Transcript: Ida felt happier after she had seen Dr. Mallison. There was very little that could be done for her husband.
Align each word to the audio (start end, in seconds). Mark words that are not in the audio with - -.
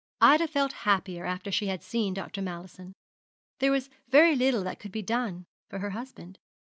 Ida 0.19 0.47
felt 0.47 0.73
happier 0.81 1.25
after 1.27 1.51
she 1.51 1.67
had 1.67 1.83
seen 1.83 2.15
Dr. 2.15 2.41
Mallison. 2.41 2.95
There 3.59 3.71
was 3.71 3.91
very 4.09 4.35
little 4.35 4.63
that 4.63 4.79
could 4.79 4.91
be 4.91 5.03
done 5.03 5.45
for 5.69 5.77
her 5.77 5.91
husband. 5.91 6.39